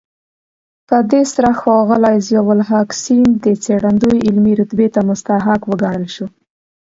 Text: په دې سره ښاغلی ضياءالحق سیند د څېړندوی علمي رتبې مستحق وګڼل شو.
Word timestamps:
په 0.87 0.97
دې 1.11 1.21
سره 1.33 1.49
ښاغلی 1.59 2.17
ضياءالحق 2.27 2.89
سیند 3.03 3.33
د 3.45 3.45
څېړندوی 3.63 4.17
علمي 4.27 4.53
رتبې 4.59 4.87
مستحق 5.09 5.61
وګڼل 5.69 6.05
شو. 6.15 6.27